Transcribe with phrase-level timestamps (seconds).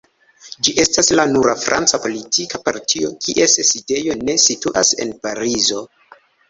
[0.67, 5.89] Ĝi estas la nura franca politika partio, kies sidejo ne situas en Parizo.